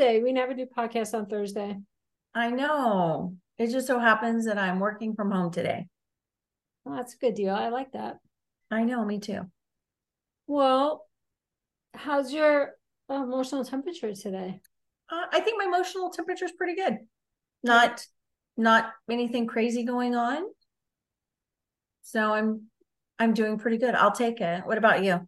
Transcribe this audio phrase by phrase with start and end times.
[0.00, 0.22] Thursday.
[0.22, 1.76] We never do podcasts on Thursday.
[2.34, 3.36] I know.
[3.58, 5.86] It just so happens that I'm working from home today.
[6.84, 7.54] Well, that's a good deal.
[7.54, 8.18] I like that.
[8.70, 9.42] I know, me too.
[10.46, 11.06] Well,
[11.92, 12.72] how's your
[13.10, 14.60] emotional temperature today?
[15.10, 16.98] Uh, I think my emotional temperature is pretty good.
[17.62, 18.04] Not
[18.56, 20.44] not anything crazy going on.
[22.02, 22.62] So I'm
[23.18, 23.94] I'm doing pretty good.
[23.94, 24.64] I'll take it.
[24.64, 25.20] What about you?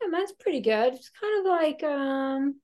[0.00, 0.94] Yeah, mine's pretty good.
[0.94, 2.56] It's kind of like um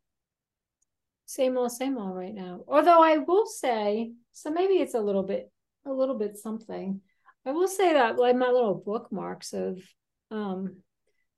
[1.26, 2.60] same old, same old right now.
[2.68, 5.50] Although I will say, so maybe it's a little bit,
[5.86, 7.00] a little bit something.
[7.46, 9.78] I will say that like my little bookmarks of
[10.30, 10.76] um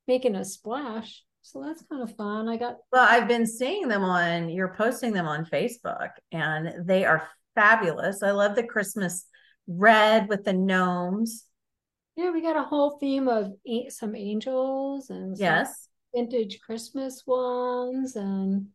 [0.06, 1.22] making a splash.
[1.42, 2.48] So that's kind of fun.
[2.48, 7.04] I got well, I've been seeing them on you're posting them on Facebook and they
[7.04, 8.22] are fabulous.
[8.22, 9.26] I love the Christmas
[9.66, 11.44] red with the gnomes.
[12.16, 13.52] Yeah, we got a whole theme of
[13.90, 18.68] some angels and yes, vintage Christmas ones and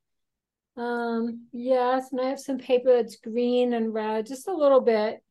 [0.77, 5.23] um yes, and I have some paper that's green and red, just a little bit.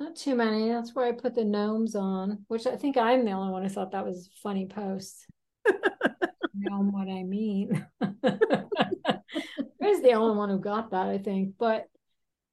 [0.00, 0.68] Not too many.
[0.68, 3.68] That's where I put the gnomes on, which I think I'm the only one who
[3.68, 5.26] thought that was funny post.
[6.58, 7.86] know what I mean.
[8.00, 8.10] I
[9.80, 11.54] was the only one who got that, I think.
[11.58, 11.86] But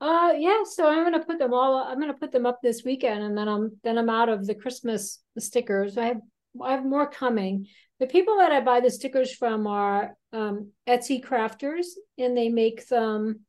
[0.01, 3.23] uh yeah, so I'm gonna put them all I'm gonna put them up this weekend
[3.23, 5.97] and then I'm then I'm out of the Christmas stickers.
[5.97, 6.21] I have
[6.61, 7.67] I have more coming.
[7.99, 11.85] The people that I buy the stickers from are um, Etsy crafters
[12.17, 13.41] and they make them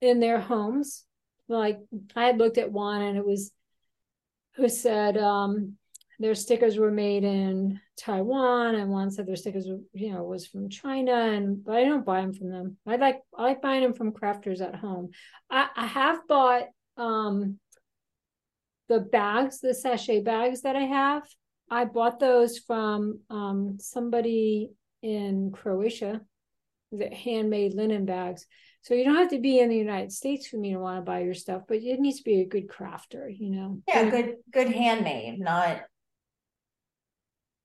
[0.00, 1.04] in their homes.
[1.48, 1.78] Like
[2.16, 3.52] I had looked at one and it was
[4.56, 5.76] who said um,
[6.18, 10.46] their stickers were made in Taiwan, and one said their stickers, were, you know, was
[10.46, 11.12] from China.
[11.12, 12.76] And but I don't buy them from them.
[12.86, 15.10] I like I like buying them from crafters at home.
[15.50, 16.64] I, I have bought
[16.96, 17.58] um
[18.88, 21.22] the bags, the sachet bags that I have.
[21.70, 24.70] I bought those from um somebody
[25.02, 26.20] in Croatia,
[26.98, 28.46] the handmade linen bags.
[28.82, 31.02] So you don't have to be in the United States for me to want to
[31.02, 33.80] buy your stuff, but it needs to be a good crafter, you know.
[33.88, 35.82] Yeah, good good handmade, not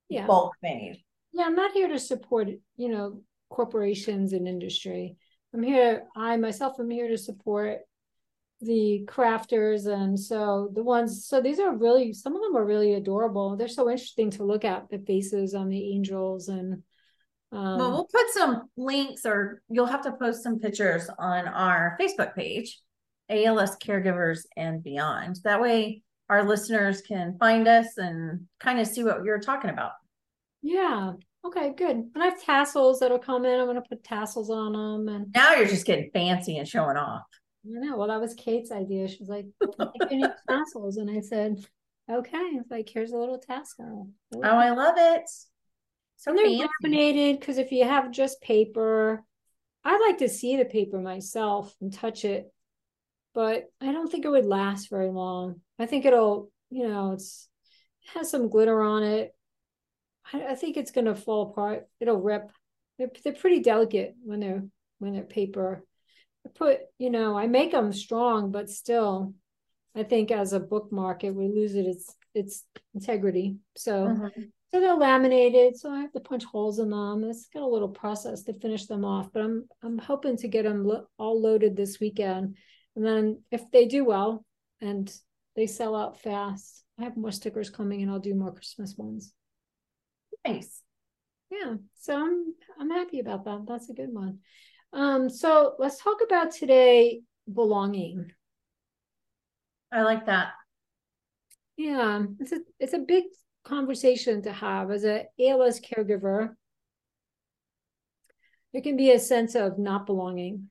[0.08, 0.26] yeah.
[0.26, 1.04] bulk made.
[1.34, 2.48] Yeah, I'm not here to support,
[2.78, 5.18] you know, corporations and industry.
[5.54, 7.80] I'm here, I myself am here to support
[8.62, 12.96] the crafters and so the ones so these are really some of them are really
[12.96, 16.84] adorable they're so interesting to look at the faces on the angels and
[17.52, 21.98] um, well we'll put some links or you'll have to post some pictures on our
[22.00, 22.80] facebook page
[23.30, 29.04] als caregivers and beyond that way our listeners can find us and kind of see
[29.04, 29.92] what you're talking about
[30.62, 31.14] yeah.
[31.46, 31.96] Okay, good.
[31.96, 33.60] And I have tassels that'll come in.
[33.60, 35.14] I'm going to put tassels on them.
[35.14, 37.24] And now you're just getting fancy and showing off.
[37.66, 37.98] I know.
[37.98, 39.08] Well, that was Kate's idea.
[39.08, 41.58] She was like, If "You need tassels," and I said,
[42.10, 45.30] "Okay." It's like, "Here's a little tassel." Oh, I love it.
[46.20, 46.70] So and they're fancy.
[46.84, 49.24] laminated because if you have just paper,
[49.84, 52.52] I like to see the paper myself and touch it,
[53.34, 55.62] but I don't think it would last very long.
[55.80, 57.48] I think it'll, you know, it's
[58.04, 59.34] it has some glitter on it
[60.34, 61.88] I, I think it's going to fall apart.
[62.00, 62.52] It'll rip.
[62.98, 64.64] They're, they're pretty delicate when they're
[65.00, 65.86] when they're paper.
[66.46, 69.34] I put, you know, I make them strong, but still,
[69.96, 73.58] I think as a bookmark, it would lose it its its integrity.
[73.76, 74.42] So, mm-hmm.
[74.72, 75.78] So they're laminated.
[75.78, 77.24] So I have to punch holes in them.
[77.24, 80.64] It's got a little process to finish them off, but I'm I'm hoping to get
[80.64, 82.56] them lo- all loaded this weekend.
[82.96, 84.46] And then if they do well
[84.82, 85.12] and
[85.56, 89.34] they sell out fast, I have more stickers coming, and I'll do more Christmas ones.
[90.46, 90.82] Nice.
[91.50, 91.76] Yeah.
[91.96, 93.66] So I'm I'm happy about that.
[93.68, 94.40] That's a good one.
[94.94, 98.32] Um, so let's talk about today belonging.
[99.92, 100.50] I like that.
[101.78, 103.24] Yeah, it's a it's a big
[103.70, 106.56] conversation to have as a ALS caregiver.
[108.74, 110.70] There can be a sense of not belonging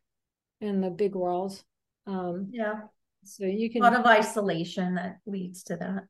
[0.60, 1.62] in the big world.
[2.06, 2.80] Um, yeah.
[3.24, 6.04] So you can a lot of isolation that leads to that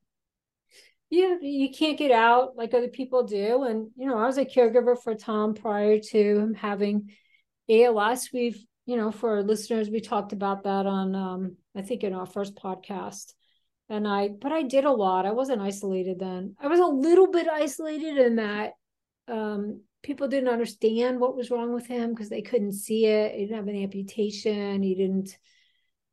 [1.11, 3.65] yeah, you can't get out like other people do.
[3.65, 7.11] And, you know, I was a caregiver for Tom prior to him having
[7.69, 8.29] ALS.
[8.33, 12.13] We've, you know, for our listeners, we talked about that on, um, I think, in
[12.13, 13.33] our first podcast.
[13.91, 15.25] And I, but I did a lot.
[15.25, 16.55] I wasn't isolated then.
[16.61, 18.73] I was a little bit isolated in that
[19.29, 23.35] um, people didn't understand what was wrong with him because they couldn't see it.
[23.35, 24.83] He didn't have an amputation.
[24.83, 25.37] He didn't,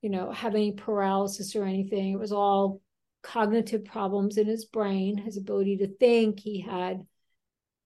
[0.01, 2.13] you know, have any paralysis or anything.
[2.13, 2.81] It was all
[3.23, 6.39] cognitive problems in his brain, his ability to think.
[6.39, 7.05] He had,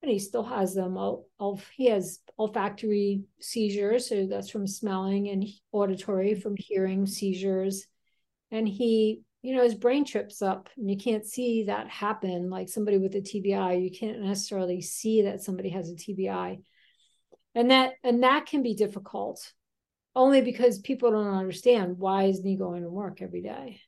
[0.01, 0.97] and he still has them.
[0.97, 7.87] All, all he has olfactory seizures, so that's from smelling, and auditory from hearing seizures.
[8.51, 12.67] And he you know his brain trips up and you can't see that happen like
[12.69, 16.61] somebody with a tbi you can't necessarily see that somebody has a tbi
[17.55, 19.53] and that and that can be difficult
[20.15, 23.81] only because people don't understand why isn't he going to work every day?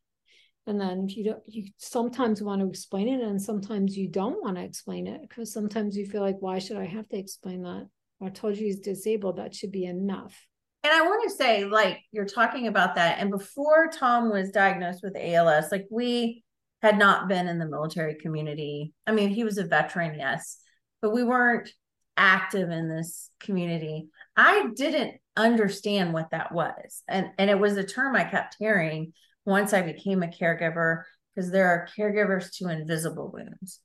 [0.68, 4.57] And then you don't you sometimes want to explain it and sometimes you don't want
[4.57, 7.88] to explain it because sometimes you feel like why should i have to explain that?
[8.21, 9.38] I told you he's disabled.
[9.38, 10.47] That should be enough
[10.83, 13.19] and I want to say, like, you're talking about that.
[13.19, 16.44] And before Tom was diagnosed with ALS, like, we
[16.81, 18.94] had not been in the military community.
[19.06, 20.57] I mean, he was a veteran, yes,
[21.01, 21.69] but we weren't
[22.18, 24.07] active in this community.
[24.36, 27.04] I didn't understand what that was.
[27.07, 29.13] And, and it was a term I kept hearing
[29.45, 31.04] once I became a caregiver
[31.36, 33.80] because there are caregivers to invisible wounds.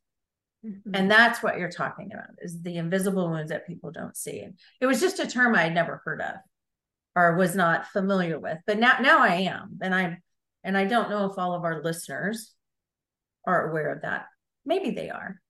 [0.64, 0.90] Mm-hmm.
[0.94, 4.46] And that's what you're talking about is the invisible wounds that people don't see.
[4.80, 6.36] It was just a term I had never heard of
[7.16, 8.58] or was not familiar with.
[8.66, 9.78] But now now I am.
[9.80, 10.18] And I
[10.62, 12.52] and I don't know if all of our listeners
[13.46, 14.26] are aware of that.
[14.64, 15.40] Maybe they are.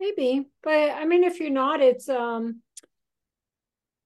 [0.00, 0.48] Maybe.
[0.62, 2.62] But I mean if you're not, it's um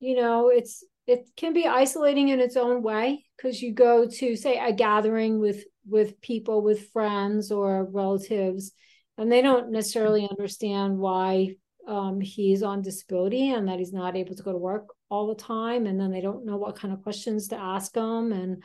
[0.01, 4.37] you know, it's it can be isolating in its own way because you go to
[4.37, 8.73] say a gathering with with people with friends or relatives
[9.17, 11.57] and they don't necessarily understand why
[11.91, 15.35] um, he's on disability and that he's not able to go to work all the
[15.35, 15.87] time.
[15.87, 18.33] And then they don't know what kind of questions to ask him.
[18.33, 18.63] and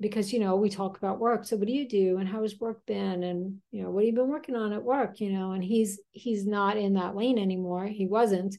[0.00, 1.44] because you know we talk about work.
[1.44, 2.18] So what do you do?
[2.18, 3.22] And how has work been?
[3.22, 5.20] And you know what have you been working on at work?
[5.20, 7.86] You know and he's he's not in that lane anymore.
[7.86, 8.56] He wasn't.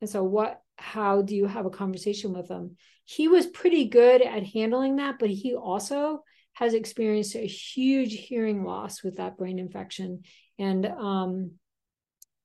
[0.00, 2.76] And so what how do you have a conversation with him?
[3.04, 8.64] He was pretty good at handling that but he also has experienced a huge hearing
[8.64, 10.22] loss with that brain infection.
[10.58, 11.52] And um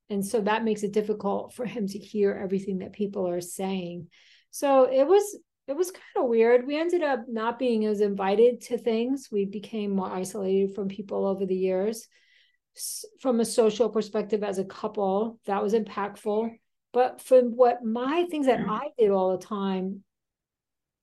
[0.10, 4.08] and so that makes it difficult for him to hear everything that people are saying.
[4.52, 6.68] So it was it was kind of weird.
[6.68, 9.30] We ended up not being as invited to things.
[9.32, 12.08] We became more isolated from people over the years.
[13.20, 16.52] From a social perspective as a couple that was impactful.
[16.94, 20.04] But from what my things that i did all the time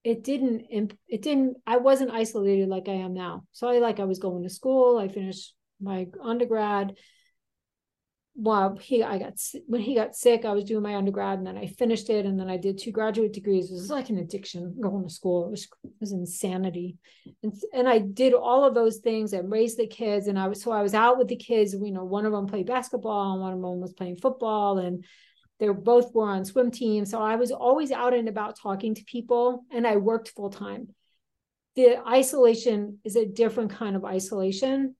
[0.03, 0.65] it didn't
[1.07, 3.43] it didn't i wasn't isolated like i am now.
[3.51, 6.95] So i like i was going to school i finished my undergrad
[8.35, 9.33] well he i got
[9.67, 12.39] when he got sick i was doing my undergrad and then i finished it and
[12.39, 13.69] then i did two graduate degrees.
[13.69, 15.45] It was like an addiction going to school.
[15.45, 16.97] It was, it was insanity.
[17.43, 20.63] And, and i did all of those things and raised the kids and i was
[20.63, 21.73] so i was out with the kids.
[21.73, 25.05] You know one of them played basketball and one of them was playing football and
[25.59, 27.11] they were both were on swim teams.
[27.11, 30.87] So i was always out and about talking to people and i worked full time.
[31.75, 34.95] The isolation is a different kind of isolation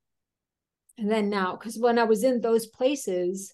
[0.98, 3.54] and then now because when i was in those places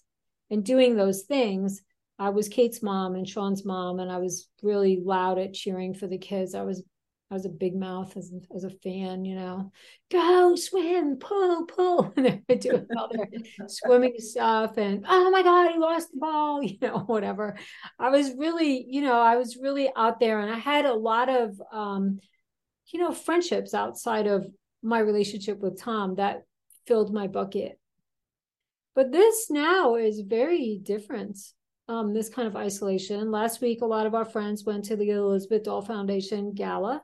[0.50, 1.82] and doing those things
[2.18, 6.06] i was kate's mom and sean's mom and i was really loud at cheering for
[6.06, 6.82] the kids i was
[7.30, 9.70] I was a big mouth as, as a fan, you know,
[10.10, 12.12] go swim, pull, pull.
[12.16, 13.28] And they do all their
[13.68, 17.56] swimming stuff and oh my God, he lost the ball, you know, whatever.
[18.00, 21.28] I was really, you know, I was really out there and I had a lot
[21.28, 22.18] of um,
[22.88, 24.44] you know, friendships outside of
[24.82, 26.42] my relationship with Tom that
[26.86, 27.78] filled my bucket.
[28.94, 31.38] But this now is very different.
[31.88, 33.32] Um, this kind of isolation.
[33.32, 37.02] Last week, a lot of our friends went to the Elizabeth Dole Foundation gala.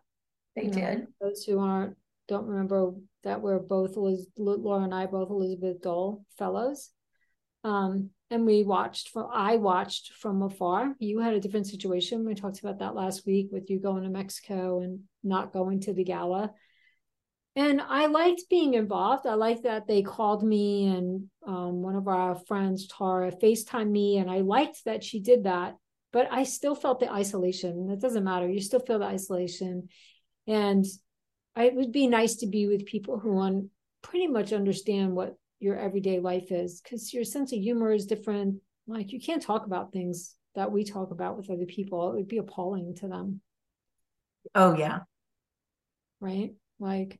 [0.54, 0.98] They you did.
[0.98, 1.96] Know, those who aren't
[2.28, 2.92] don't remember
[3.24, 6.90] that we're both Liz, Lara and I both Elizabeth Dole fellows.
[7.64, 10.94] Um, and we watched from I watched from afar.
[10.98, 12.24] You had a different situation.
[12.24, 15.92] We talked about that last week with you going to Mexico and not going to
[15.92, 16.52] the gala
[17.56, 19.26] and I liked being involved.
[19.26, 24.18] I liked that they called me and um, one of our friends, Tara, FaceTime me,
[24.18, 25.76] and I liked that she did that.
[26.12, 27.90] But I still felt the isolation.
[27.90, 28.48] It doesn't matter.
[28.48, 29.88] You still feel the isolation,
[30.46, 30.84] and
[31.56, 33.70] I, it would be nice to be with people who un,
[34.02, 38.60] pretty much understand what your everyday life is, because your sense of humor is different.
[38.86, 42.10] Like you can't talk about things that we talk about with other people.
[42.10, 43.40] It would be appalling to them.
[44.54, 45.00] Oh yeah.
[46.20, 46.54] Right.
[46.78, 47.18] Like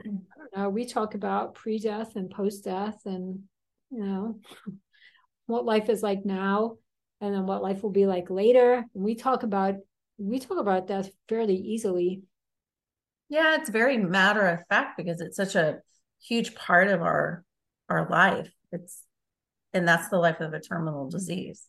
[0.00, 3.40] I don't know, we talk about pre death and post death and,
[3.90, 4.40] you know,
[5.46, 6.76] what life is like now
[7.20, 8.84] and then what life will be like later.
[8.92, 9.76] We talk about,
[10.18, 12.22] we talk about death fairly easily.
[13.28, 15.78] Yeah, it's very matter of fact because it's such a
[16.22, 17.44] huge part of our
[17.88, 18.50] our life.
[18.72, 19.02] It's
[19.72, 21.16] and that's the life of a terminal mm-hmm.
[21.16, 21.66] disease.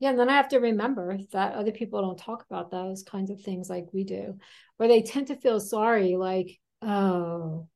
[0.00, 3.30] Yeah, and then I have to remember that other people don't talk about those kinds
[3.30, 4.38] of things like we do,
[4.78, 7.68] or they tend to feel sorry, like, oh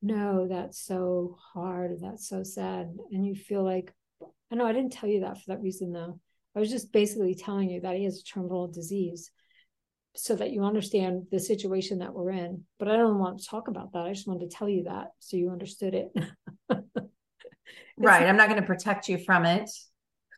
[0.00, 3.92] no that's so hard that's so sad and you feel like
[4.50, 6.18] i know i didn't tell you that for that reason though
[6.56, 9.30] i was just basically telling you that he has a terminal disease
[10.14, 12.64] so that you understand the situation that we're in.
[12.78, 14.06] But I don't want to talk about that.
[14.06, 16.12] I just wanted to tell you that so you understood it.
[17.96, 18.26] right.
[18.26, 19.70] I'm not going to protect you from it.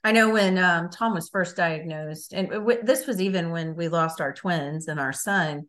[0.05, 3.89] I know when um, Tom was first diagnosed, and w- this was even when we
[3.89, 5.67] lost our twins and our son,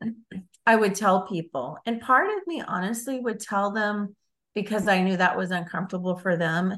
[0.68, 4.14] I would tell people, and part of me honestly would tell them
[4.54, 6.76] because I knew that was uncomfortable for them.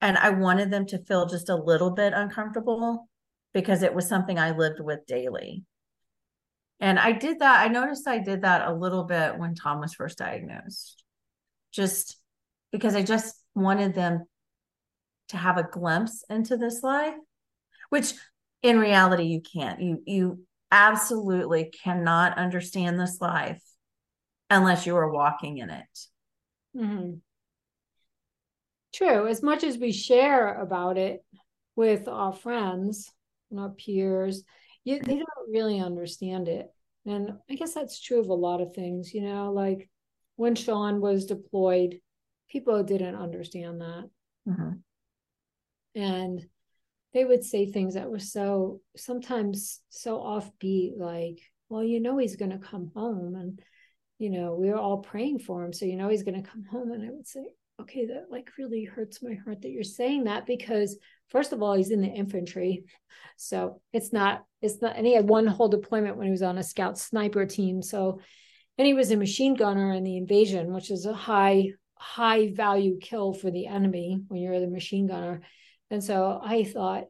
[0.00, 3.10] And I wanted them to feel just a little bit uncomfortable
[3.52, 5.64] because it was something I lived with daily.
[6.80, 7.60] And I did that.
[7.60, 11.04] I noticed I did that a little bit when Tom was first diagnosed,
[11.72, 12.16] just
[12.72, 14.24] because I just wanted them
[15.28, 17.16] to have a glimpse into this life,
[17.90, 18.14] which
[18.62, 19.82] in reality you can't.
[19.82, 23.62] You you absolutely cannot understand this life
[24.48, 25.98] unless you are walking in it.
[26.76, 27.14] Mm-hmm.
[28.92, 29.28] True.
[29.28, 31.24] As much as we share about it
[31.76, 33.10] with our friends
[33.50, 34.42] and our peers,
[34.84, 36.66] you, they don't really understand it.
[37.06, 39.88] And I guess that's true of a lot of things, you know, like
[40.36, 42.00] when Sean was deployed,
[42.48, 44.10] people didn't understand that.
[44.48, 44.70] Mm-hmm
[45.94, 46.46] and
[47.12, 52.36] they would say things that were so sometimes so offbeat like well you know he's
[52.36, 53.60] going to come home and
[54.18, 56.64] you know we were all praying for him so you know he's going to come
[56.64, 57.44] home and i would say
[57.80, 60.98] okay that like really hurts my heart that you're saying that because
[61.28, 62.84] first of all he's in the infantry
[63.36, 66.58] so it's not it's not and he had one whole deployment when he was on
[66.58, 68.20] a scout sniper team so
[68.78, 72.98] and he was a machine gunner in the invasion which is a high high value
[72.98, 75.42] kill for the enemy when you're the machine gunner
[75.90, 77.04] and so I thought,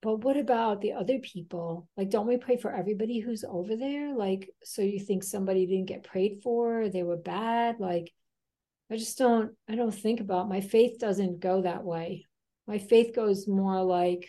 [0.00, 1.88] but what about the other people?
[1.96, 4.16] Like, don't we pray for everybody who's over there?
[4.16, 7.76] Like, so you think somebody didn't get prayed for, they were bad?
[7.78, 8.12] Like,
[8.90, 12.26] I just don't, I don't think about my faith doesn't go that way.
[12.66, 14.28] My faith goes more like,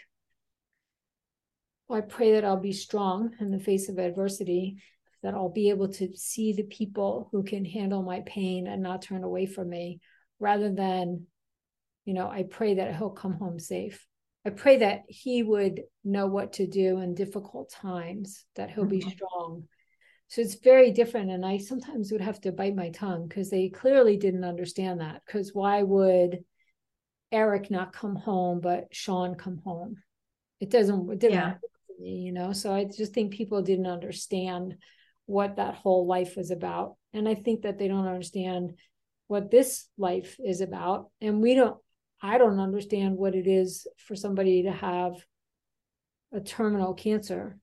[1.88, 4.78] well, I pray that I'll be strong in the face of adversity,
[5.24, 9.02] that I'll be able to see the people who can handle my pain and not
[9.02, 10.02] turn away from me
[10.40, 11.26] rather than
[12.06, 14.06] you know, I pray that he'll come home safe.
[14.46, 19.00] I pray that he would know what to do in difficult times, that he'll mm-hmm.
[19.00, 19.64] be strong.
[20.28, 21.32] So it's very different.
[21.32, 25.22] And I sometimes would have to bite my tongue because they clearly didn't understand that.
[25.26, 26.44] Because why would
[27.32, 29.98] Eric not come home, but Sean come home?
[30.60, 31.54] It doesn't, it didn't yeah.
[32.00, 32.52] me, you know?
[32.52, 34.76] So I just think people didn't understand
[35.26, 36.96] what that whole life was about.
[37.14, 38.74] And I think that they don't understand
[39.28, 41.12] what this life is about.
[41.22, 41.78] And we don't,
[42.24, 45.14] I don't understand what it is for somebody to have
[46.32, 47.60] a terminal cancer.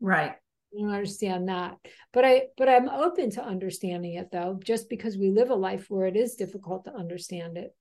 [0.00, 0.30] Right.
[0.30, 1.76] I don't understand that.
[2.12, 5.86] But I but I'm open to understanding it though, just because we live a life
[5.88, 7.74] where it is difficult to understand it.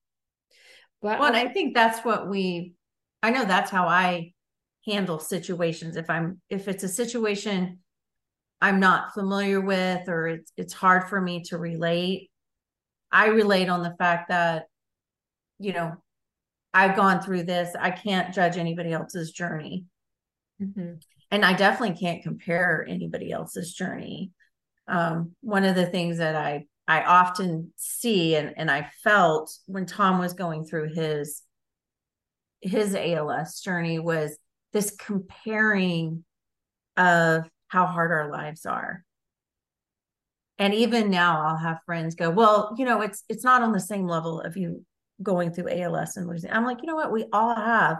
[1.01, 2.73] But well, I, I think that's what we
[3.23, 4.33] I know that's how I
[4.85, 5.95] handle situations.
[5.95, 7.79] If I'm if it's a situation
[8.59, 12.29] I'm not familiar with or it's it's hard for me to relate,
[13.11, 14.65] I relate on the fact that,
[15.59, 15.93] you know,
[16.77, 17.75] I've gone through this.
[17.79, 19.85] I can't judge anybody else's journey.
[20.61, 20.97] Mm-hmm.
[21.31, 24.29] And I definitely can't compare anybody else's journey.
[24.87, 29.87] Um, one of the things that I I often see and, and I felt when
[29.87, 31.41] Tom was going through his
[32.61, 34.37] his ALS journey was
[34.71, 36.23] this comparing
[36.95, 39.03] of how hard our lives are.
[40.59, 43.79] And even now I'll have friends go, well, you know, it's it's not on the
[43.79, 44.85] same level of you
[45.21, 46.51] going through ALS and losing.
[46.51, 47.11] I'm like, you know what?
[47.11, 47.97] We all have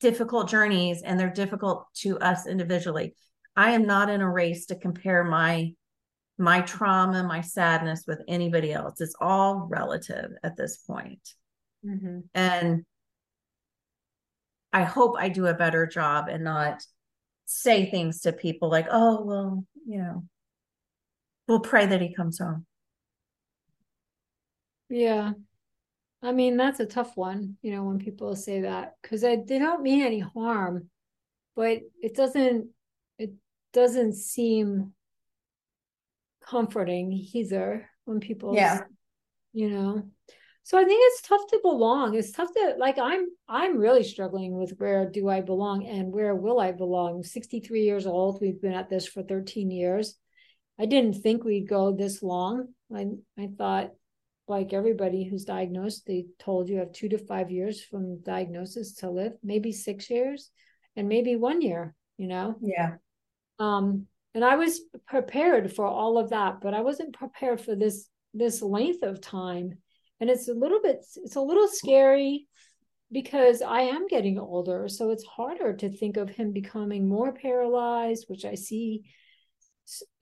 [0.00, 3.14] difficult journeys and they're difficult to us individually.
[3.56, 5.72] I am not in a race to compare my
[6.38, 9.00] my trauma, my sadness with anybody else.
[9.00, 11.34] It's all relative at this point.
[11.86, 12.20] Mm-hmm.
[12.34, 12.84] And
[14.72, 16.82] I hope I do a better job and not
[17.44, 20.24] say things to people like, oh, well, you know,
[21.46, 22.66] we'll pray that he comes home.
[24.88, 25.32] Yeah.
[26.22, 29.82] I mean, that's a tough one, you know, when people say that because they don't
[29.82, 30.88] mean any harm,
[31.56, 32.68] but it doesn't
[33.18, 33.32] it
[33.72, 34.92] doesn't seem
[36.46, 38.82] comforting either when people yeah.
[39.52, 40.08] you know?
[40.64, 42.14] So i think it's tough to belong.
[42.14, 46.36] It's tough to like i'm i'm really struggling with where do i belong and where
[46.36, 47.24] will i belong?
[47.24, 50.14] 63 years old we've been at this for 13 years.
[50.78, 52.68] I didn't think we'd go this long.
[52.94, 53.90] I i thought
[54.56, 59.10] like everybody who's diagnosed, they told you have two to five years from diagnosis to
[59.10, 60.50] live, maybe six years,
[60.96, 62.48] and maybe one year, you know?
[62.60, 62.90] Yeah.
[63.58, 64.80] Um, and I was
[65.14, 69.68] prepared for all of that, but I wasn't prepared for this this length of time.
[70.18, 72.48] And it's a little bit, it's a little scary,
[73.10, 74.88] because I am getting older.
[74.88, 79.04] So it's harder to think of him becoming more paralyzed, which I see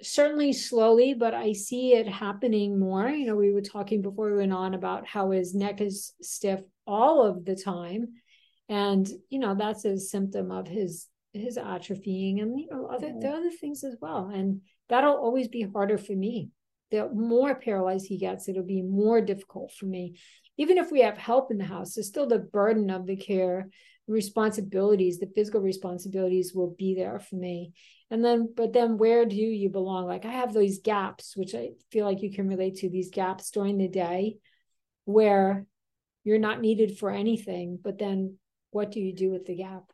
[0.02, 3.08] certainly slowly, but I see it happening more.
[3.08, 6.60] You know, we were talking before we went on about how his neck is stiff
[6.86, 8.08] all of the time.
[8.68, 13.28] And, you know, that's a symptom of his his atrophying and you know other the
[13.28, 14.30] other things as well.
[14.32, 16.50] And that'll always be harder for me.
[16.90, 20.18] The more paralyzed he gets, it'll be more difficult for me.
[20.56, 23.70] Even if we have help in the house, there's still the burden of the care,
[24.06, 27.72] responsibilities, the physical responsibilities will be there for me.
[28.10, 30.06] And then but then where do you belong?
[30.06, 33.50] Like i have these gaps which i feel like you can relate to these gaps
[33.50, 34.38] during the day
[35.04, 35.64] where
[36.24, 38.36] you're not needed for anything but then
[38.72, 39.84] what do you do with the gap?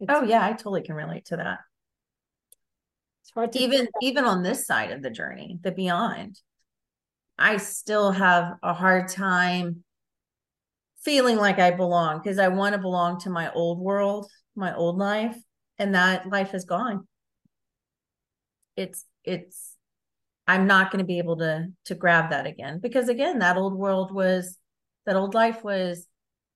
[0.00, 1.60] It's, oh yeah i totally can relate to that.
[3.22, 6.38] It's hard to even even on this side of the journey the beyond
[7.38, 9.84] i still have a hard time
[11.04, 14.98] feeling like i belong because i want to belong to my old world my old
[14.98, 15.36] life
[15.78, 17.06] and that life is gone.
[18.76, 19.74] It's it's
[20.46, 23.74] i'm not going to be able to to grab that again because again that old
[23.74, 24.56] world was
[25.04, 26.06] that old life was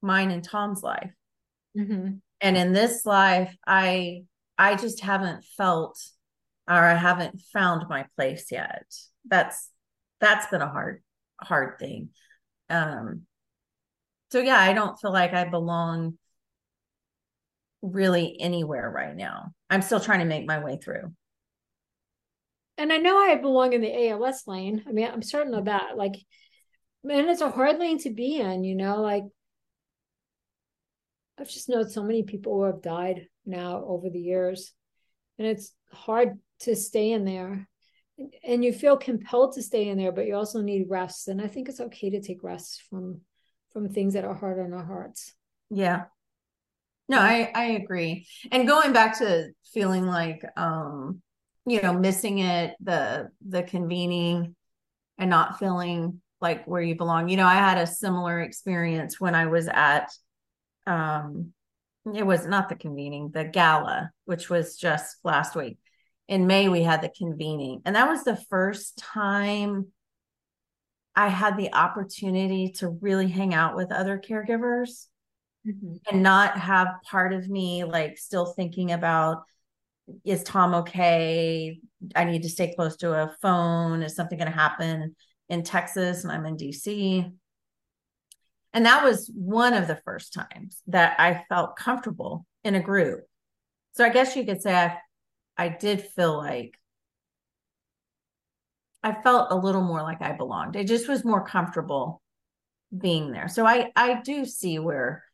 [0.01, 1.11] mine and tom's life.
[1.77, 2.17] Mm-hmm.
[2.43, 4.25] and in this life i
[4.59, 5.99] i just haven't felt
[6.69, 8.85] or i haven't found my place yet.
[9.25, 9.71] That's
[10.21, 11.03] that's been a hard
[11.41, 12.11] hard thing.
[12.71, 13.23] Um
[14.33, 16.17] so yeah i don't feel like i belong
[17.83, 19.53] really anywhere right now.
[19.69, 21.13] I'm still trying to make my way through.
[22.79, 24.85] And I know I belong in the ALS lane.
[24.89, 25.97] I mean, I'm certain of that.
[25.97, 26.15] Like,
[27.05, 29.25] man, it's a hard lane to be in, you know, like
[31.39, 34.73] I've just known so many people who have died now over the years.
[35.39, 37.69] And it's hard to stay in there.
[38.45, 41.29] And you feel compelled to stay in there, but you also need rest.
[41.29, 43.23] And I think it's okay to take rest from
[43.73, 45.35] from things that are hard on our hearts.
[45.71, 46.05] Yeah.
[47.09, 48.27] No, I I agree.
[48.51, 51.23] And going back to feeling like um
[51.67, 54.55] you know missing it the the convening
[55.19, 57.29] and not feeling like where you belong.
[57.29, 60.11] You know, I had a similar experience when I was at
[60.87, 61.53] um
[62.15, 65.79] it was not the convening, the gala, which was just last week.
[66.29, 69.89] In May we had the convening, and that was the first time
[71.15, 75.07] I had the opportunity to really hang out with other caregivers
[75.67, 75.95] mm-hmm.
[76.11, 79.43] and not have part of me like still thinking about
[80.25, 81.79] is Tom okay?
[82.17, 84.03] I need to stay close to a phone.
[84.03, 85.15] Is something going to happen
[85.49, 87.31] in Texas and I'm in DC?
[88.75, 93.21] And that was one of the first times that I felt comfortable in a group.
[93.93, 94.99] So I guess you could say I,
[95.57, 96.75] I did feel like
[99.03, 100.77] I felt a little more like I belonged.
[100.77, 102.23] It just was more comfortable
[102.97, 103.49] being there.
[103.49, 105.25] So I I do see where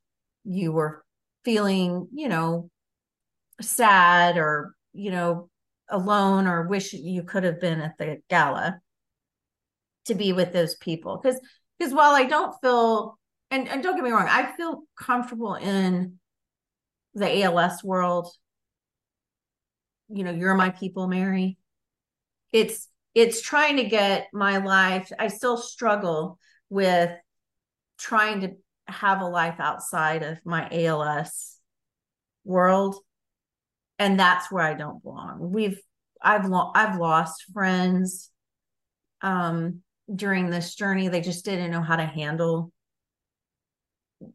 [0.45, 1.05] you were
[1.45, 2.71] feeling, you know,
[3.61, 5.51] sad or, you know,
[5.89, 8.81] alone or wish you could have been at the gala
[10.07, 11.19] to be with those people.
[11.19, 11.41] Because
[11.79, 13.19] because while I don't feel
[13.51, 16.19] and, and don't get me wrong, I feel comfortable in
[17.15, 18.29] the ALS world.
[20.09, 21.59] You know, you're my people, Mary.
[22.53, 25.11] It's it's trying to get my life.
[25.19, 26.39] I still struggle
[26.71, 27.11] with
[27.99, 28.53] trying to
[28.87, 31.57] have a life outside of my ALS
[32.45, 32.97] world
[33.99, 35.51] and that's where I don't belong.
[35.53, 35.81] We've
[36.23, 38.31] I've lo- I've lost friends
[39.21, 39.83] um
[40.15, 42.73] during this journey they just didn't know how to handle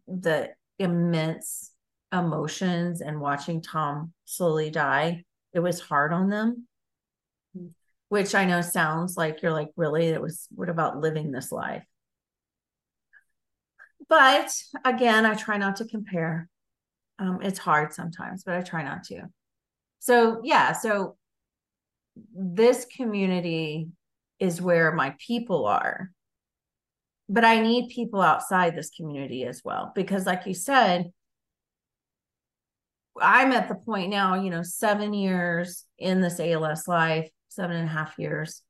[0.07, 1.71] the immense
[2.11, 5.23] emotions and watching Tom slowly die.
[5.53, 6.67] It was hard on them.
[8.13, 10.05] Which I know sounds like you're like, really?
[10.05, 11.83] It was what about living this life?
[14.13, 14.53] but
[14.85, 16.47] again, I try not to compare.
[17.17, 19.23] Um, it's hard sometimes, but I try not to.
[19.99, 21.15] So, yeah, so
[22.35, 23.87] this community
[24.39, 26.11] is where my people are.
[27.27, 31.11] But I need people outside this community as well, because, like you said,
[33.19, 37.87] I'm at the point now, you know, seven years in this ALS life, seven and
[37.87, 38.61] a half years,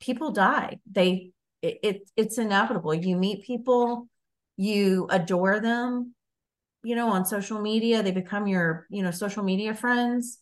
[0.00, 0.78] people die.
[0.90, 2.94] They, it, it it's inevitable.
[2.94, 4.08] You meet people
[4.58, 6.14] you adore them
[6.82, 10.40] you know on social media they become your you know social media friends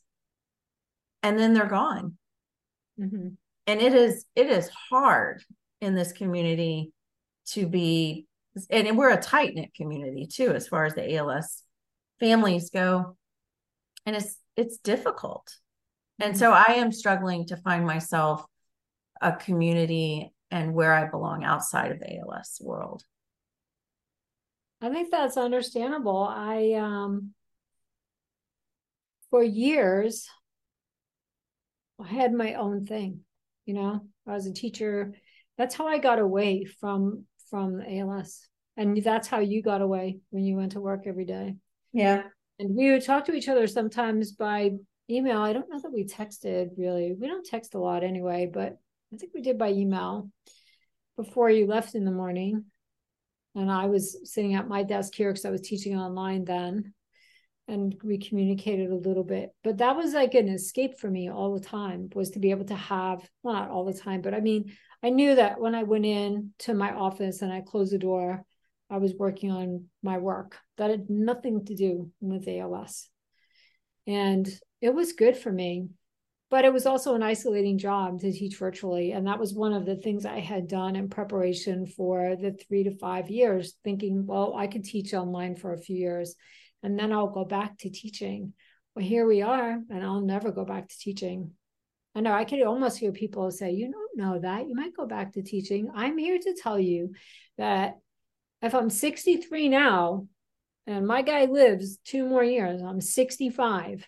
[1.22, 2.16] and then they're gone
[2.98, 3.28] mm-hmm.
[3.68, 5.44] and it is it is hard
[5.80, 6.92] in this community
[7.46, 8.26] to be
[8.68, 11.62] and we're a tight knit community too as far as the als
[12.18, 13.16] families go
[14.06, 15.56] and it's it's difficult.
[16.20, 18.44] And so i am struggling to find myself
[19.20, 23.02] a community and where i belong outside of the als world
[24.80, 26.26] I think that's understandable.
[26.26, 27.34] I um
[29.30, 30.26] for years
[32.00, 33.20] I had my own thing,
[33.66, 34.00] you know.
[34.26, 35.14] I was a teacher.
[35.58, 38.46] That's how I got away from from ALS.
[38.76, 41.56] And that's how you got away when you went to work every day.
[41.92, 42.22] Yeah.
[42.58, 44.72] And we would talk to each other sometimes by
[45.10, 45.40] email.
[45.40, 47.12] I don't know that we texted really.
[47.12, 48.78] We don't text a lot anyway, but
[49.12, 50.30] I think we did by email
[51.16, 52.64] before you left in the morning.
[53.54, 56.94] And I was sitting at my desk here because I was teaching online then.
[57.66, 59.50] And we communicated a little bit.
[59.62, 62.64] But that was like an escape for me all the time was to be able
[62.64, 64.72] to have, well, not all the time, but I mean,
[65.04, 68.44] I knew that when I went in to my office and I closed the door,
[68.90, 70.58] I was working on my work.
[70.78, 73.08] That had nothing to do with ALS.
[74.06, 74.48] And
[74.80, 75.88] it was good for me.
[76.50, 79.12] But it was also an isolating job to teach virtually.
[79.12, 82.82] And that was one of the things I had done in preparation for the three
[82.84, 86.34] to five years, thinking, well, I could teach online for a few years
[86.82, 88.52] and then I'll go back to teaching.
[88.94, 91.52] Well, here we are, and I'll never go back to teaching.
[92.14, 94.68] I know I could almost hear people say, You don't know that.
[94.68, 95.90] You might go back to teaching.
[95.94, 97.12] I'm here to tell you
[97.56, 97.98] that
[98.62, 100.26] if I'm 63 now
[100.86, 104.06] and my guy lives two more years, I'm 65.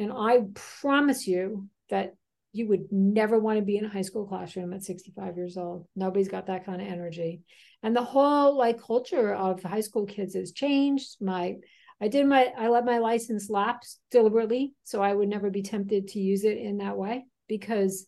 [0.00, 2.14] And I promise you that
[2.52, 5.86] you would never want to be in a high school classroom at 65 years old.
[5.94, 7.42] Nobody's got that kind of energy.
[7.82, 11.16] And the whole like culture of high school kids has changed.
[11.20, 11.56] My
[12.00, 16.08] I did my I let my license lapse deliberately so I would never be tempted
[16.08, 18.06] to use it in that way because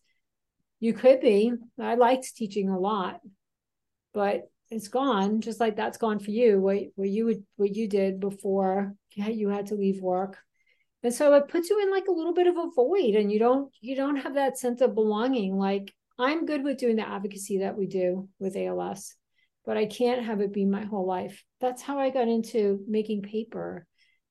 [0.81, 1.53] you could be.
[1.79, 3.21] I liked teaching a lot,
[4.15, 7.87] but it's gone just like that's gone for you what, what you would what you
[7.87, 10.39] did before you had to leave work
[11.03, 13.39] and so it puts you in like a little bit of a void and you
[13.39, 17.59] don't you don't have that sense of belonging like i'm good with doing the advocacy
[17.59, 19.15] that we do with als
[19.65, 23.23] but i can't have it be my whole life that's how i got into making
[23.23, 23.87] paper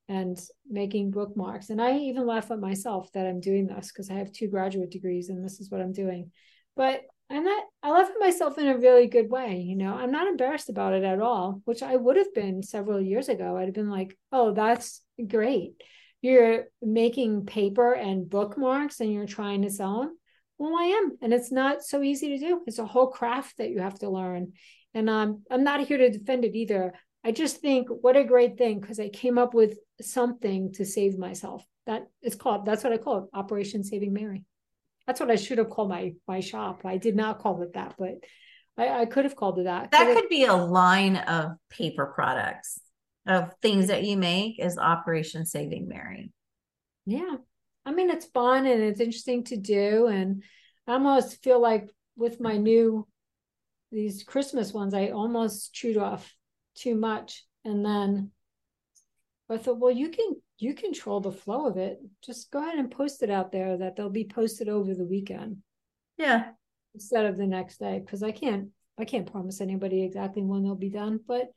[0.08, 4.14] and making bookmarks and i even laugh at myself that i'm doing this because i
[4.14, 6.30] have two graduate degrees and this is what i'm doing
[6.76, 9.56] but I'm not, I laugh at myself in a really good way.
[9.60, 13.00] You know, I'm not embarrassed about it at all, which I would have been several
[13.00, 13.56] years ago.
[13.56, 15.82] I'd have been like, oh, that's great.
[16.22, 20.16] You're making paper and bookmarks and you're trying to sell them.
[20.56, 21.18] Well, I am.
[21.20, 22.62] And it's not so easy to do.
[22.66, 24.52] It's a whole craft that you have to learn.
[24.94, 26.94] And um, I'm not here to defend it either.
[27.24, 31.18] I just think what a great thing because I came up with something to save
[31.18, 31.64] myself.
[31.86, 34.44] That is called, that's what I call it, Operation Saving Mary.
[35.06, 36.82] That's what I should have called my my shop.
[36.84, 38.22] I did not call it that, but
[38.78, 39.90] I, I could have called it that.
[39.90, 42.80] That could be a line of paper products
[43.26, 46.32] of things that you make is Operation Saving Mary.
[47.06, 47.36] Yeah.
[47.84, 50.06] I mean, it's fun and it's interesting to do.
[50.06, 50.42] And
[50.86, 53.06] I almost feel like with my new,
[53.90, 56.34] these Christmas ones, I almost chewed off
[56.74, 57.44] too much.
[57.64, 58.30] And then
[59.48, 61.98] I thought, well, you can you control the flow of it.
[62.24, 65.58] Just go ahead and post it out there that they'll be posted over the weekend.
[66.16, 66.50] Yeah.
[66.94, 68.00] Instead of the next day.
[68.04, 71.50] Because I can't I can't promise anybody exactly when they'll be done, but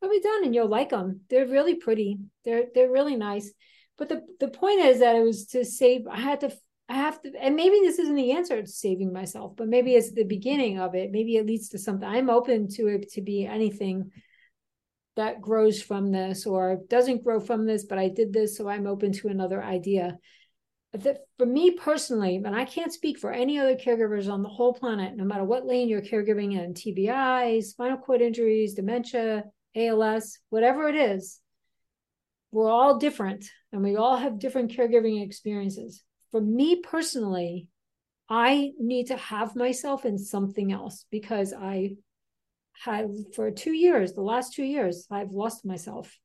[0.00, 1.20] they'll be done and you'll like them.
[1.28, 2.18] They're really pretty.
[2.44, 3.52] They're they're really nice.
[3.96, 6.52] But the the point is that it was to save I had to
[6.88, 10.12] I have to and maybe this isn't the answer to saving myself, but maybe it's
[10.12, 11.10] the beginning of it.
[11.10, 12.08] Maybe it leads to something.
[12.08, 14.10] I'm open to it to be anything
[15.18, 18.86] that grows from this or doesn't grow from this, but I did this, so I'm
[18.86, 20.16] open to another idea.
[20.92, 24.72] That for me personally, and I can't speak for any other caregivers on the whole
[24.72, 29.42] planet, no matter what lane you're caregiving in TBI, spinal cord injuries, dementia,
[29.76, 31.40] ALS, whatever it is,
[32.50, 36.02] we're all different and we all have different caregiving experiences.
[36.30, 37.68] For me personally,
[38.28, 41.96] I need to have myself in something else because I
[42.84, 46.18] have for two years, the last two years, I've lost myself.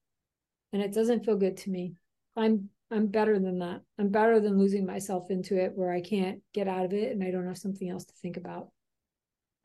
[0.72, 1.94] And it doesn't feel good to me.
[2.36, 3.82] I'm I'm better than that.
[3.98, 7.24] I'm better than losing myself into it where I can't get out of it and
[7.24, 8.70] I don't have something else to think about.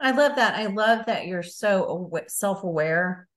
[0.00, 0.54] I love that.
[0.54, 3.27] I love that you're so self-aware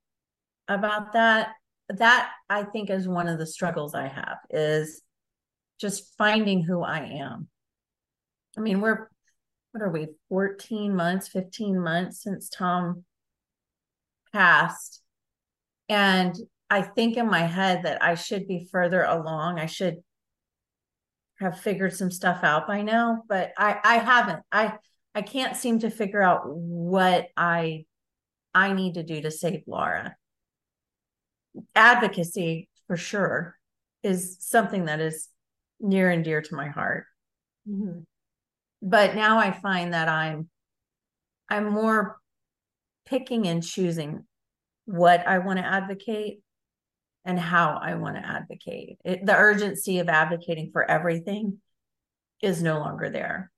[0.71, 1.49] about that.
[1.89, 5.01] That I think is one of the struggles I have is
[5.79, 7.47] just finding who I am.
[8.57, 9.09] I mean, we're
[9.71, 13.05] what are we 14 months, 15 months since Tom
[14.33, 15.01] passed.
[15.87, 16.35] And
[16.69, 19.59] I think in my head that I should be further along.
[19.59, 19.97] I should
[21.39, 24.43] have figured some stuff out by now, but I I haven't.
[24.51, 24.77] I
[25.13, 27.85] I can't seem to figure out what I
[28.53, 30.15] I need to do to save Lara.
[31.75, 33.57] Advocacy for sure
[34.03, 35.27] is something that is
[35.79, 37.05] near and dear to my heart.
[37.67, 37.99] Mm-hmm.
[38.81, 40.49] But now I find that I'm
[41.49, 42.17] I'm more
[43.05, 44.25] picking and choosing
[44.85, 46.41] what I want to advocate
[47.25, 48.97] and how I want to advocate.
[49.03, 51.59] It, the urgency of advocating for everything
[52.41, 53.51] is no longer there.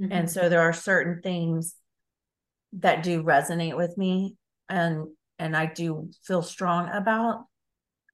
[0.00, 0.12] Mm-hmm.
[0.12, 1.74] And so there are certain things
[2.72, 4.36] that do resonate with me
[4.68, 5.06] and
[5.38, 7.46] and I do feel strong about.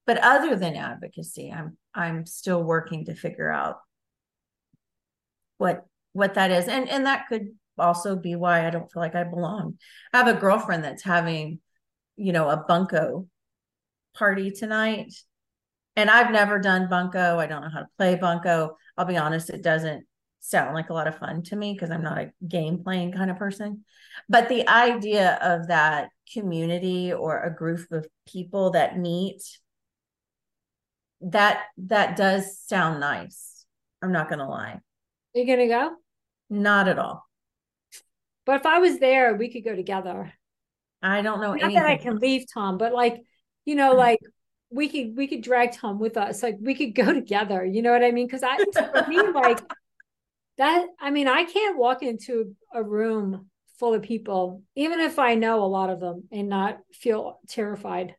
[0.06, 3.78] But other than advocacy, I'm I'm still working to figure out
[5.58, 6.68] what what that is.
[6.68, 9.78] And and that could also be why I don't feel like I belong.
[10.12, 11.60] I have a girlfriend that's having,
[12.16, 13.28] you know, a bunco
[14.14, 15.12] party tonight.
[15.94, 17.38] And I've never done bunco.
[17.38, 18.76] I don't know how to play bunco.
[18.96, 20.04] I'll be honest, it doesn't
[20.40, 23.30] sound like a lot of fun to me because I'm not a game playing kind
[23.30, 23.84] of person.
[24.28, 29.42] But the idea of that community or a group of people that meet
[31.22, 33.64] that that does sound nice.
[34.02, 34.80] I'm not going to lie.
[35.34, 35.92] Are you going to go?
[36.50, 37.24] Not at all.
[38.44, 40.32] But if I was there, we could go together.
[41.00, 41.54] I don't know.
[41.54, 41.82] Not anything.
[41.82, 43.22] that I can leave Tom, but like,
[43.64, 43.98] you know, mm-hmm.
[43.98, 44.20] like
[44.70, 46.42] we could we could drag Tom with us.
[46.42, 47.64] Like we could go together.
[47.64, 48.26] You know what I mean?
[48.26, 49.60] Because I for me, like
[50.58, 50.86] that.
[51.00, 53.48] I mean, I can't walk into a room
[53.82, 58.14] full of people, even if I know a lot of them, and not feel terrified.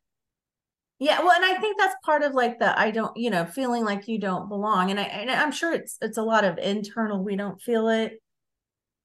[1.00, 3.86] Yeah, well, and I think that's part of like the I don't, you know, feeling
[3.86, 7.24] like you don't belong, and I and I'm sure it's it's a lot of internal.
[7.24, 8.20] We don't feel it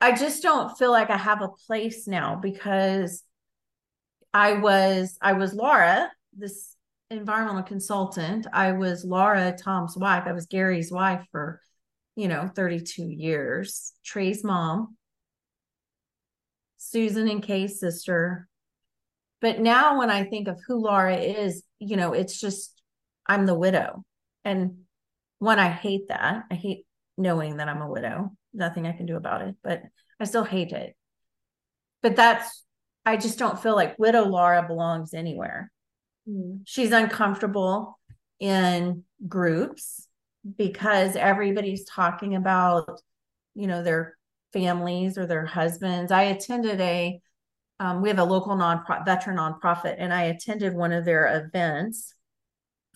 [0.00, 3.24] I just don't feel like I have a place now because
[4.32, 6.76] I was I was Lara, this
[7.10, 8.46] environmental consultant.
[8.52, 10.24] I was Lara Tom's wife.
[10.26, 11.60] I was Gary's wife for,
[12.14, 13.92] you know, 32 years.
[14.04, 14.96] Trey's mom.
[16.78, 18.48] Susan and Kay's sister.
[19.40, 22.80] But now when I think of who Lara is, you know, it's just
[23.26, 24.04] I'm the widow.
[24.44, 24.78] And
[25.38, 26.44] one, I hate that.
[26.50, 26.86] I hate
[27.16, 29.82] knowing that I'm a widow nothing I can do about it, but
[30.20, 30.96] I still hate it.
[32.02, 32.64] But that's,
[33.06, 35.70] I just don't feel like widow Lara belongs anywhere.
[36.28, 36.60] Mm.
[36.64, 37.98] She's uncomfortable
[38.40, 40.06] in groups
[40.56, 43.00] because everybody's talking about,
[43.54, 44.16] you know, their
[44.52, 46.12] families or their husbands.
[46.12, 47.20] I attended a,
[47.80, 52.14] um, we have a local non veteran nonprofit, and I attended one of their events.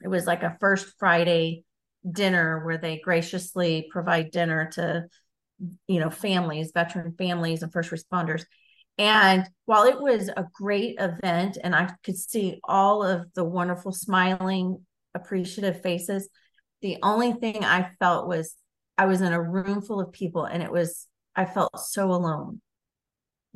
[0.02, 1.64] It was like a first Friday
[2.10, 5.06] dinner where they graciously provide dinner to
[5.86, 8.44] you know, families, veteran families, and first responders.
[8.98, 13.92] And while it was a great event and I could see all of the wonderful,
[13.92, 14.84] smiling,
[15.14, 16.28] appreciative faces,
[16.82, 18.54] the only thing I felt was
[18.98, 22.60] I was in a room full of people and it was, I felt so alone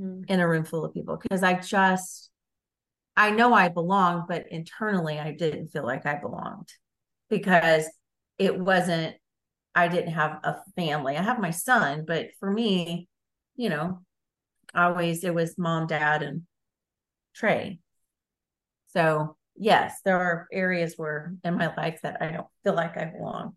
[0.01, 0.25] mm.
[0.29, 2.31] in a room full of people because I just,
[3.17, 6.69] I know I belong, but internally I didn't feel like I belonged
[7.29, 7.87] because
[8.39, 9.17] it wasn't
[9.77, 11.19] I didn't have a family.
[11.19, 13.09] I have my son, but for me,
[13.57, 14.01] you know,
[14.75, 16.43] always it was mom, dad, and
[17.35, 17.79] Trey.
[18.89, 23.05] So, yes, there are areas where in my life that I don't feel like I
[23.05, 23.55] belong.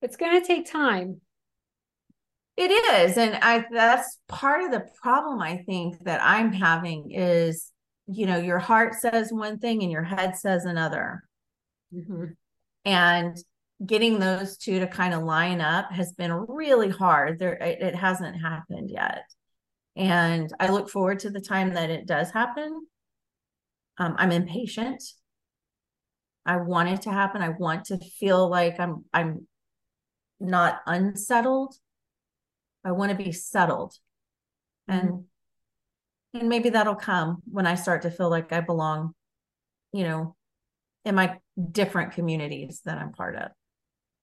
[0.00, 1.20] It's going to take time.
[2.56, 3.16] It is.
[3.16, 7.70] And I that's part of the problem I think that I'm having is,
[8.06, 11.22] you know, your heart says one thing and your head says another.
[11.94, 12.24] Mm-hmm.
[12.84, 13.36] And
[13.84, 17.38] getting those two to kind of line up has been really hard.
[17.38, 19.24] There, it, it hasn't happened yet,
[19.96, 22.86] and I look forward to the time that it does happen.
[23.98, 25.02] Um, I'm impatient.
[26.44, 27.40] I want it to happen.
[27.42, 29.46] I want to feel like I'm I'm
[30.40, 31.74] not unsettled.
[32.84, 33.94] I want to be settled,
[34.88, 36.38] and mm-hmm.
[36.40, 39.14] and maybe that'll come when I start to feel like I belong.
[39.92, 40.36] You know,
[41.04, 41.38] in my
[41.70, 43.50] different communities that I'm part of.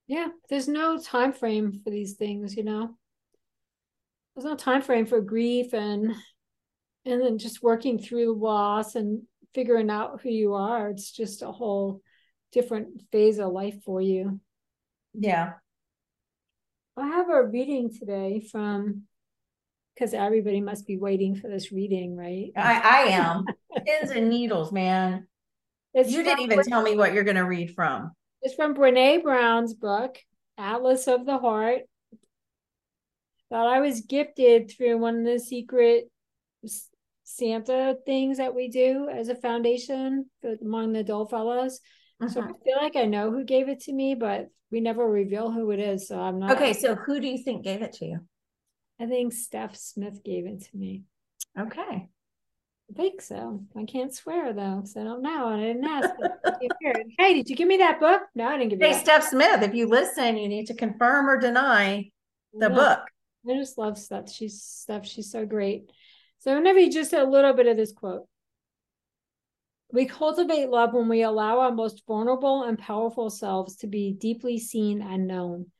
[0.07, 2.97] Yeah there's no time frame for these things you know?
[4.35, 6.13] There's no time frame for grief and
[7.05, 10.89] and then just working through the loss and figuring out who you are.
[10.89, 12.01] It's just a whole
[12.51, 14.39] different phase of life for you.
[15.13, 15.53] Yeah
[16.99, 19.03] i have a reading today from
[19.93, 23.45] because everybody must be waiting for this reading right i i am
[23.85, 25.27] pins and needles man
[25.93, 29.21] it's you didn't even tell me what you're going to read from it's from Brene
[29.21, 30.17] Brown's book,
[30.57, 31.81] Atlas of the Heart.
[33.51, 36.09] That I was gifted through one of the secret
[37.23, 40.27] Santa things that we do as a foundation
[40.61, 41.81] among the Dole Fellows.
[42.21, 42.31] Uh-huh.
[42.31, 45.51] So I feel like I know who gave it to me, but we never reveal
[45.51, 46.07] who it is.
[46.07, 46.51] So I'm not.
[46.51, 48.19] Okay, so who do you think gave it to you?
[48.99, 51.03] I think Steph Smith gave it to me.
[51.57, 52.09] Okay.
[52.89, 53.63] I think so.
[53.77, 55.47] I can't swear though, so I don't know.
[55.47, 56.09] I didn't ask.
[57.17, 58.23] hey, did you give me that book?
[58.35, 58.87] No, I didn't give you.
[58.87, 62.09] Hey, Steph Smith, if you listen, you need to confirm or deny
[62.53, 62.99] the book.
[63.47, 64.29] I just love Steph.
[64.29, 65.05] She's Steph.
[65.05, 65.91] She's so great.
[66.39, 68.25] So I'm gonna read just a little bit of this quote.
[69.91, 74.59] We cultivate love when we allow our most vulnerable and powerful selves to be deeply
[74.59, 75.71] seen and known.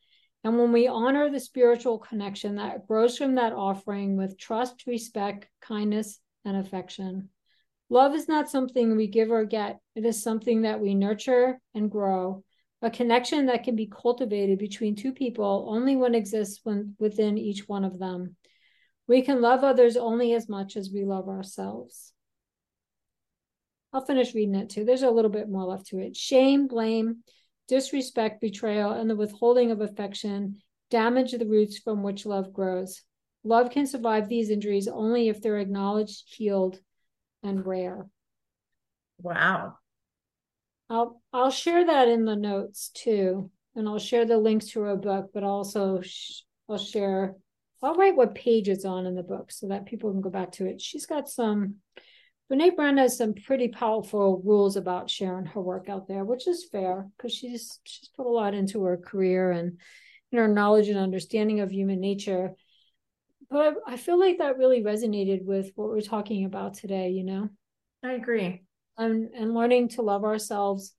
[0.42, 5.46] And when we honor the spiritual connection that grows from that offering with trust, respect,
[5.60, 7.28] kindness, and affection.
[7.88, 11.90] Love is not something we give or get, it is something that we nurture and
[11.90, 12.42] grow.
[12.82, 17.68] A connection that can be cultivated between two people only one exists when, within each
[17.68, 18.36] one of them.
[19.06, 22.12] We can love others only as much as we love ourselves.
[23.92, 24.84] I'll finish reading it too.
[24.84, 26.16] There's a little bit more left to it.
[26.16, 27.24] Shame, blame,
[27.68, 33.02] disrespect, betrayal, and the withholding of affection damage the roots from which love grows.
[33.44, 36.78] Love can survive these injuries only if they're acknowledged, healed,
[37.42, 38.06] and rare.
[39.22, 39.74] Wow.
[40.88, 44.96] I'll I'll share that in the notes too, and I'll share the links to her
[44.96, 45.30] book.
[45.32, 47.36] But also, sh- I'll share.
[47.82, 50.52] I'll write what page it's on in the book so that people can go back
[50.52, 50.80] to it.
[50.82, 51.76] She's got some
[52.50, 56.68] Brene Brown has some pretty powerful rules about sharing her work out there, which is
[56.70, 59.78] fair because she's she's put a lot into her career and
[60.32, 62.54] in her knowledge and understanding of human nature.
[63.48, 67.10] But I, feel like that really resonated with what we're talking about today.
[67.10, 67.48] You know,
[68.02, 68.62] I agree.
[68.98, 70.92] And and learning to love ourselves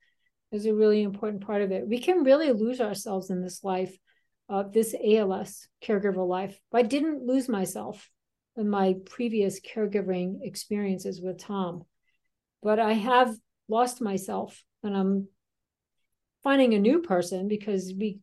[0.53, 1.87] is a really important part of it.
[1.87, 3.93] We can really lose ourselves in this life,
[4.49, 6.57] uh, this ALS caregiver life.
[6.73, 8.09] I didn't lose myself
[8.57, 11.83] my previous caregiving experiences with Tom.
[12.61, 13.35] But I have
[13.67, 15.27] lost myself and I'm
[16.43, 18.19] finding a new person because we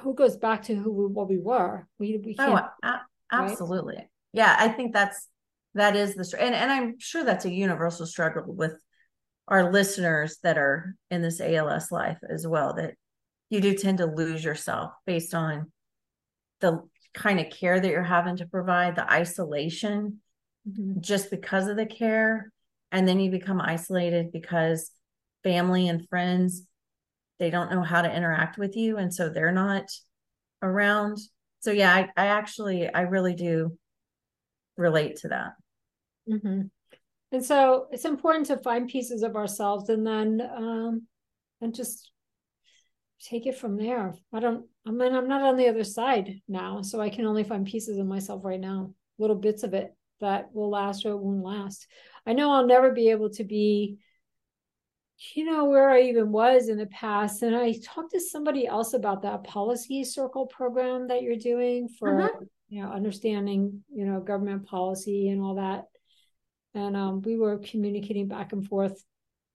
[0.00, 1.86] who goes back to who we, what we were.
[1.98, 3.00] We we oh, can't oh, a-
[3.32, 3.96] absolutely.
[3.96, 4.08] Right?
[4.32, 5.28] Yeah, I think that's
[5.74, 8.74] that is the and and I'm sure that's a universal struggle with
[9.46, 12.94] our listeners that are in this ALS life as well that
[13.48, 15.72] you do tend to lose yourself based on
[16.60, 16.82] the
[17.18, 20.20] kind of care that you're having to provide, the isolation
[20.68, 21.00] mm-hmm.
[21.00, 22.52] just because of the care.
[22.92, 24.90] And then you become isolated because
[25.42, 26.62] family and friends,
[27.38, 28.96] they don't know how to interact with you.
[28.96, 29.90] And so they're not
[30.62, 31.18] around.
[31.60, 33.76] So yeah, I, I actually, I really do
[34.76, 35.52] relate to that.
[36.30, 36.62] Mm-hmm.
[37.32, 41.06] And so it's important to find pieces of ourselves and then, um,
[41.60, 42.10] and just
[43.20, 44.14] take it from there.
[44.32, 47.44] I don't, I mean, I'm not on the other side now, so I can only
[47.44, 51.18] find pieces of myself right now, little bits of it that will last or it
[51.18, 51.86] won't last.
[52.26, 53.98] I know I'll never be able to be,
[55.34, 57.42] you know, where I even was in the past.
[57.42, 62.22] And I talked to somebody else about that policy circle program that you're doing for,
[62.22, 62.40] uh-huh.
[62.70, 65.84] you know, understanding, you know, government policy and all that.
[66.74, 69.04] And um, we were communicating back and forth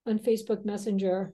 [0.06, 1.34] on Facebook Messenger.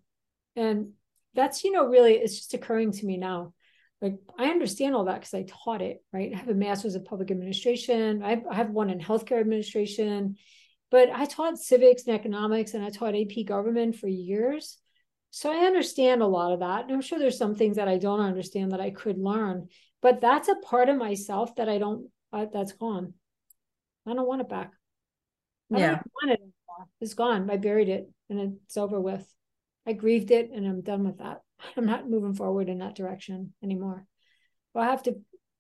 [0.56, 0.94] And
[1.36, 3.54] that's you know really it's just occurring to me now
[4.02, 7.04] like i understand all that because i taught it right i have a master's in
[7.04, 10.36] public administration I have, I have one in healthcare administration
[10.92, 14.78] but i taught civics and economics and i taught ap government for years
[15.32, 17.98] so i understand a lot of that and i'm sure there's some things that i
[17.98, 19.68] don't understand that i could learn
[20.02, 23.14] but that's a part of myself that i don't uh, that's gone
[24.08, 24.74] i don't want it back
[25.74, 25.90] I yeah.
[25.92, 26.88] want it anymore.
[27.00, 27.50] It's gone.
[27.50, 29.26] I buried it and it's over with.
[29.86, 31.42] I grieved it and I'm done with that.
[31.78, 34.06] I'm not moving forward in that direction anymore.
[34.74, 35.16] But I have to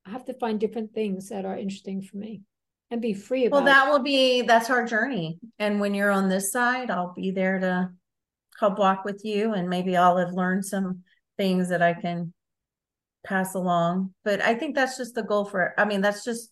[0.06, 2.42] I have to find different things that are interesting for me
[2.90, 5.40] and be free about Well, that will be that's our journey.
[5.58, 7.90] And when you're on this side, I'll be there to
[8.60, 11.04] help walk with you and maybe I'll have learned some
[11.38, 12.34] things that I can
[13.26, 14.14] pass along.
[14.24, 16.52] But I think that's just the goal for I mean, that's just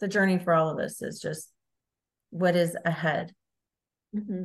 [0.00, 1.50] the journey for all of us is just
[2.30, 3.32] what is ahead.
[4.14, 4.44] Mm-hmm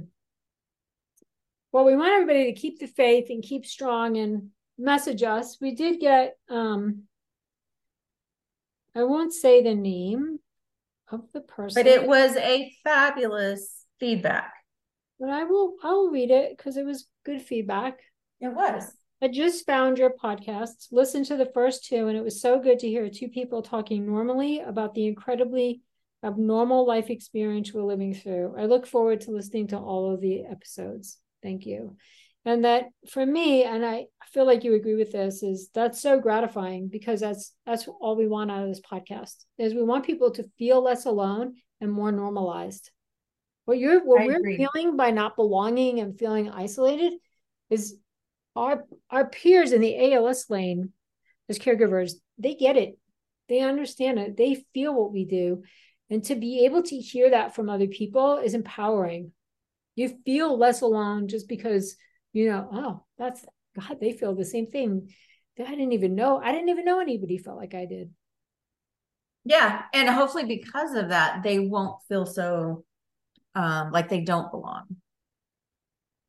[1.72, 5.58] well, we want everybody to keep the faith and keep strong and message us.
[5.62, 7.04] We did get um
[8.96, 10.40] I won't say the name
[11.12, 11.82] of the person.
[11.82, 14.54] But it was a fabulous feedback.
[15.20, 18.00] But I will I'll read it because it was good feedback.
[18.40, 18.92] It was.
[19.22, 22.80] I just found your podcasts, listened to the first two, and it was so good
[22.80, 25.82] to hear two people talking normally about the incredibly
[26.24, 28.56] abnormal life experience we're living through.
[28.58, 31.17] I look forward to listening to all of the episodes.
[31.42, 31.96] Thank you.
[32.46, 36.19] And that for me, and I feel like you agree with this, is that's so
[36.19, 40.31] gratifying because that's that's all we want out of this podcast is we want people
[40.31, 42.92] to feel less alone and more normalized.
[43.65, 44.58] What you're what I we're agree.
[44.58, 47.13] feeling by not belonging and feeling isolated
[47.69, 47.98] is
[48.56, 50.94] our our peers in the ALS lane
[51.50, 52.98] as caregivers, they get it.
[53.50, 54.37] They understand it.
[54.37, 55.63] They feel what we do.
[56.10, 59.31] And to be able to hear that from other people is empowering
[60.00, 61.97] you feel less alone just because
[62.31, 63.45] you know oh that's
[63.77, 65.10] god they feel the same thing
[65.60, 68.10] i didn't even know i didn't even know anybody felt like i did.
[69.43, 72.85] Yeah and hopefully because of that they won't feel so
[73.56, 74.85] um like they don't belong.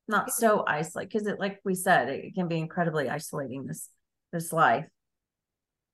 [0.08, 3.88] Not so isolated because it like we said it can be incredibly isolating this
[4.32, 4.86] this life.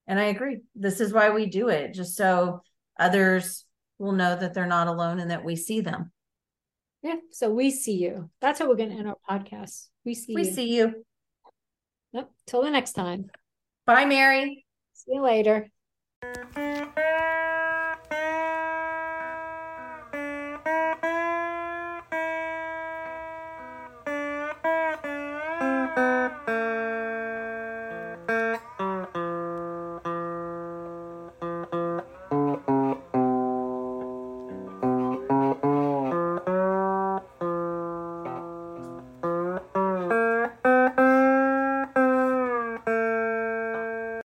[0.07, 2.63] And i agree this is why we do it just so
[2.99, 3.65] others
[3.99, 6.11] will know that they're not alone and that we see them
[7.07, 8.29] yeah so we see you.
[8.41, 9.87] That's how we're going to end our podcast.
[10.05, 10.53] We see we you.
[10.53, 11.05] see you.
[12.13, 13.29] Yep till the next time.
[13.85, 14.65] Bye mary.
[14.93, 15.69] See you later